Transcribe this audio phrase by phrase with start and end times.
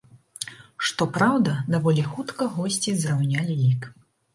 [0.87, 3.93] Што праўда, даволі хутка госці зраўнялі лік.